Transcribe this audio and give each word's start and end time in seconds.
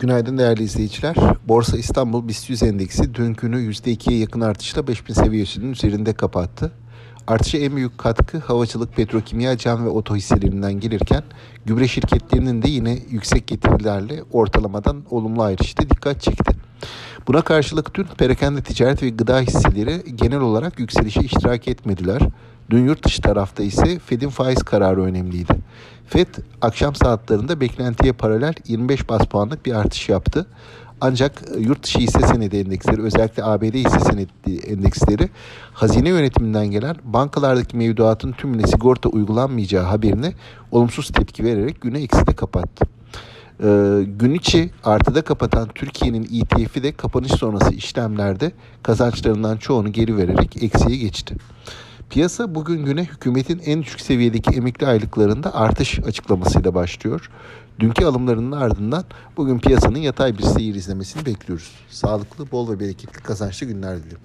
Günaydın 0.00 0.38
değerli 0.38 0.62
izleyiciler. 0.62 1.16
Borsa 1.48 1.76
İstanbul 1.76 2.28
BIST 2.28 2.50
100 2.50 2.62
endeksi 2.62 3.14
dünkünü 3.14 3.56
%2'ye 3.56 4.18
yakın 4.18 4.40
artışla 4.40 4.86
5000 4.86 5.14
seviyesinin 5.14 5.72
üzerinde 5.72 6.12
kapattı. 6.12 6.72
Artışa 7.26 7.58
en 7.58 7.76
büyük 7.76 7.98
katkı 7.98 8.38
havacılık, 8.38 8.96
petrokimya, 8.96 9.58
cam 9.58 9.84
ve 9.84 9.88
oto 9.88 10.16
hisselerinden 10.16 10.80
gelirken 10.80 11.22
gübre 11.66 11.88
şirketlerinin 11.88 12.62
de 12.62 12.68
yine 12.68 12.98
yüksek 13.10 13.46
getirilerle 13.46 14.22
ortalamadan 14.32 15.04
olumlu 15.10 15.42
ayrışta 15.42 15.82
dikkat 15.82 16.22
çekti. 16.22 16.56
Buna 17.28 17.42
karşılık 17.42 17.94
dün 17.94 18.04
perakende 18.04 18.62
ticaret 18.62 19.02
ve 19.02 19.08
gıda 19.08 19.40
hisseleri 19.40 20.16
genel 20.16 20.40
olarak 20.40 20.78
yükselişe 20.78 21.20
iştirak 21.20 21.68
etmediler. 21.68 22.22
Dün 22.70 22.84
yurt 22.84 23.04
dışı 23.04 23.22
tarafta 23.22 23.62
ise 23.62 23.98
Fed'in 23.98 24.28
faiz 24.28 24.62
kararı 24.62 25.02
önemliydi. 25.02 25.52
Fed 26.06 26.26
akşam 26.62 26.94
saatlerinde 26.94 27.60
beklentiye 27.60 28.12
paralel 28.12 28.54
25 28.68 29.08
bas 29.08 29.26
puanlık 29.26 29.66
bir 29.66 29.72
artış 29.72 30.08
yaptı. 30.08 30.46
Ancak 31.00 31.42
yurt 31.58 31.82
dışı 31.82 31.98
hisse 31.98 32.20
senedi 32.20 32.56
endeksleri 32.56 33.02
özellikle 33.02 33.44
ABD 33.44 33.74
hisse 33.74 34.00
senedi 34.00 34.58
endeksleri 34.66 35.28
hazine 35.72 36.08
yönetiminden 36.08 36.66
gelen 36.66 36.96
bankalardaki 37.04 37.76
mevduatın 37.76 38.32
tümüne 38.32 38.66
sigorta 38.66 39.08
uygulanmayacağı 39.08 39.84
haberine 39.84 40.32
olumsuz 40.70 41.08
tepki 41.08 41.44
vererek 41.44 41.80
güne 41.80 42.02
ekside 42.02 42.32
kapattı. 42.32 42.86
Ee, 43.62 44.02
gün 44.06 44.34
içi 44.34 44.70
artıda 44.84 45.22
kapatan 45.22 45.68
Türkiye'nin 45.74 46.24
ETF'i 46.24 46.82
de 46.82 46.92
kapanış 46.92 47.32
sonrası 47.32 47.74
işlemlerde 47.74 48.52
kazançlarından 48.82 49.56
çoğunu 49.56 49.92
geri 49.92 50.16
vererek 50.16 50.62
eksiye 50.62 50.96
geçti. 50.96 51.36
Piyasa 52.16 52.54
bugün 52.54 52.84
güne 52.84 53.04
hükümetin 53.04 53.58
en 53.64 53.82
düşük 53.82 54.00
seviyedeki 54.00 54.50
emekli 54.50 54.86
aylıklarında 54.86 55.54
artış 55.54 55.98
açıklamasıyla 55.98 56.74
başlıyor. 56.74 57.30
Dünkü 57.80 58.04
alımlarının 58.04 58.52
ardından 58.52 59.04
bugün 59.36 59.58
piyasanın 59.58 59.98
yatay 59.98 60.38
bir 60.38 60.42
seyir 60.42 60.74
izlemesini 60.74 61.26
bekliyoruz. 61.26 61.70
Sağlıklı, 61.90 62.50
bol 62.50 62.70
ve 62.70 62.80
bereketli 62.80 63.22
kazançlı 63.22 63.66
günler 63.66 64.02
dilerim. 64.02 64.18